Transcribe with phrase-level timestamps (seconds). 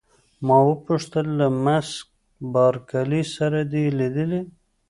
[0.45, 1.89] ما وپوښتل: له مس
[2.53, 4.41] بارکلي سره دي لیدلي؟